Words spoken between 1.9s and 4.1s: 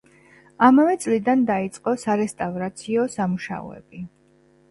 სარესტავრაციო სამუშაოები.